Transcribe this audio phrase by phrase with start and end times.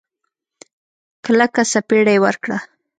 [1.25, 2.57] کلکه سپېړه يې ورکړه.